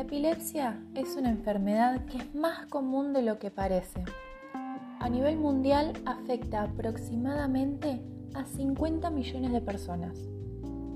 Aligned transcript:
epilepsia 0.00 0.82
es 0.94 1.16
una 1.16 1.30
enfermedad 1.30 2.04
que 2.06 2.18
es 2.18 2.34
más 2.34 2.66
común 2.66 3.12
de 3.12 3.22
lo 3.22 3.38
que 3.38 3.50
parece. 3.50 4.02
A 4.98 5.08
nivel 5.08 5.36
mundial 5.36 5.92
afecta 6.06 6.62
aproximadamente 6.62 8.00
a 8.34 8.44
50 8.44 9.10
millones 9.10 9.52
de 9.52 9.60
personas. 9.60 10.16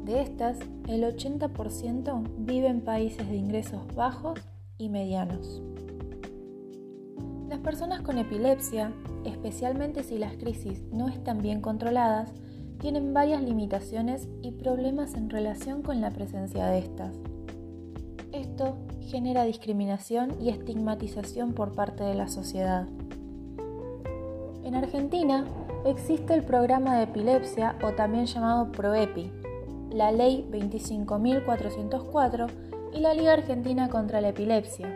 De 0.04 0.22
estas, 0.22 0.58
el 0.88 1.02
80% 1.02 2.22
vive 2.38 2.68
en 2.68 2.80
países 2.80 3.28
de 3.28 3.36
ingresos 3.36 3.82
bajos 3.94 4.40
y 4.78 4.88
medianos. 4.88 5.62
Las 7.48 7.58
personas 7.60 8.02
con 8.02 8.18
epilepsia, 8.18 8.92
especialmente 9.24 10.04
si 10.04 10.18
las 10.18 10.36
crisis 10.36 10.82
no 10.92 11.08
están 11.08 11.42
bien 11.42 11.60
controladas, 11.60 12.32
tienen 12.78 13.12
varias 13.12 13.42
limitaciones 13.42 14.28
y 14.42 14.52
problemas 14.52 15.14
en 15.14 15.28
relación 15.28 15.82
con 15.82 16.00
la 16.00 16.10
presencia 16.10 16.66
de 16.66 16.78
estas. 16.78 17.16
Esto 18.36 18.76
genera 19.00 19.44
discriminación 19.44 20.36
y 20.42 20.50
estigmatización 20.50 21.54
por 21.54 21.72
parte 21.72 22.04
de 22.04 22.14
la 22.14 22.28
sociedad. 22.28 22.86
En 24.62 24.74
Argentina 24.74 25.46
existe 25.86 26.34
el 26.34 26.42
programa 26.42 26.98
de 26.98 27.04
epilepsia 27.04 27.76
o 27.82 27.92
también 27.92 28.26
llamado 28.26 28.70
PROEPI, 28.72 29.32
la 29.90 30.12
Ley 30.12 30.46
25.404 30.50 32.50
y 32.92 33.00
la 33.00 33.14
Liga 33.14 33.32
Argentina 33.32 33.88
contra 33.88 34.20
la 34.20 34.28
Epilepsia. 34.28 34.94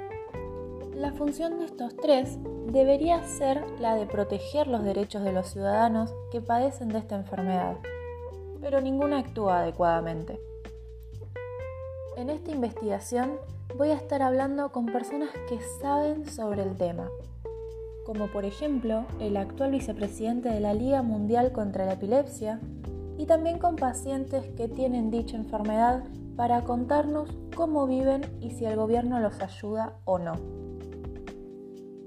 La 0.95 1.13
función 1.13 1.61
de 1.61 1.65
estos 1.65 1.97
tres 1.97 2.37
debería 2.67 3.23
ser 3.23 3.65
la 3.81 3.95
de 3.95 4.05
proteger 4.05 4.67
los 4.67 4.85
derechos 4.85 5.23
de 5.23 5.33
los 5.33 5.47
ciudadanos 5.47 6.13
que 6.31 6.43
padecen 6.43 6.91
de 6.91 6.99
esta 6.99 7.17
enfermedad, 7.17 7.79
pero 8.61 8.83
ninguna 8.83 9.21
actúa 9.21 9.61
adecuadamente. 9.61 10.39
En 12.21 12.29
esta 12.29 12.51
investigación 12.51 13.39
voy 13.79 13.89
a 13.89 13.95
estar 13.95 14.21
hablando 14.21 14.73
con 14.73 14.85
personas 14.85 15.31
que 15.49 15.59
saben 15.81 16.27
sobre 16.27 16.63
el 16.63 16.77
tema, 16.77 17.09
como 18.05 18.27
por 18.31 18.45
ejemplo 18.45 19.07
el 19.21 19.39
actual 19.39 19.71
vicepresidente 19.71 20.51
de 20.51 20.61
la 20.61 20.75
Liga 20.75 21.01
Mundial 21.01 21.51
contra 21.53 21.87
la 21.87 21.95
Epilepsia, 21.95 22.61
y 23.17 23.25
también 23.25 23.59
con 23.59 23.77
pacientes 23.77 24.45
que 24.55 24.69
tienen 24.69 25.11
dicha 25.11 25.39
enfermedad 25.39 26.05
para 26.37 26.63
contarnos 26.65 27.31
cómo 27.57 27.87
viven 27.87 28.21
y 28.43 28.51
si 28.51 28.67
el 28.67 28.77
gobierno 28.77 29.19
los 29.19 29.41
ayuda 29.41 29.95
o 30.05 30.19
no. 30.19 30.35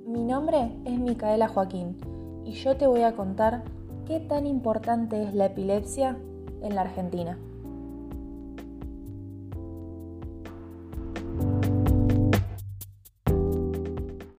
Mi 0.05 0.23
nombre 0.23 0.77
es 0.85 0.99
Micaela 0.99 1.47
Joaquín 1.47 1.97
y 2.45 2.51
yo 2.51 2.77
te 2.77 2.85
voy 2.85 3.01
a 3.01 3.15
contar 3.15 3.63
qué 4.05 4.19
tan 4.19 4.45
importante 4.45 5.23
es 5.23 5.33
la 5.33 5.47
epilepsia 5.47 6.19
en 6.61 6.75
la 6.75 6.81
Argentina. 6.81 7.35